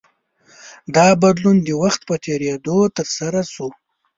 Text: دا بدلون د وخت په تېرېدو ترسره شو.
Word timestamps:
دا 0.95 1.07
بدلون 1.21 1.57
د 1.63 1.69
وخت 1.81 2.01
په 2.09 2.15
تېرېدو 2.25 2.77
ترسره 2.97 3.41
شو. 3.53 3.67